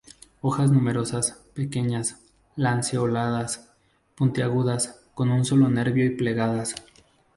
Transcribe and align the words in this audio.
Hojas 0.41 0.71
numerosas, 0.71 1.39
pequeñas, 1.53 2.15
lanceoladas, 2.55 3.69
puntiagudas, 4.15 4.99
con 5.13 5.29
un 5.29 5.45
solo 5.45 5.69
nervio 5.69 6.05
y 6.07 6.15
plegadas. 6.15 6.73